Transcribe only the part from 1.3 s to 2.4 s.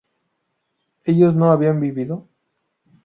no hubieran vivido?